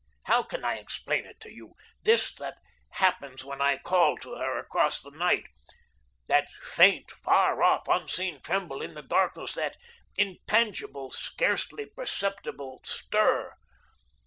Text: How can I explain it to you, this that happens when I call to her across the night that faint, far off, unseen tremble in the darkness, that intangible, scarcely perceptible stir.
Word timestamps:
How 0.23 0.41
can 0.41 0.65
I 0.65 0.77
explain 0.77 1.27
it 1.27 1.39
to 1.41 1.53
you, 1.53 1.75
this 2.01 2.33
that 2.37 2.55
happens 2.89 3.45
when 3.45 3.61
I 3.61 3.77
call 3.77 4.17
to 4.17 4.33
her 4.33 4.57
across 4.57 4.99
the 4.99 5.11
night 5.11 5.45
that 6.27 6.49
faint, 6.63 7.11
far 7.11 7.61
off, 7.61 7.87
unseen 7.87 8.41
tremble 8.41 8.81
in 8.81 8.95
the 8.95 9.03
darkness, 9.03 9.53
that 9.53 9.77
intangible, 10.17 11.11
scarcely 11.11 11.85
perceptible 11.85 12.81
stir. 12.83 13.53